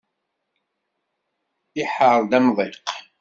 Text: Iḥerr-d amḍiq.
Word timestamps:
Iḥerr-d 1.81 2.31
amḍiq. 2.37 2.77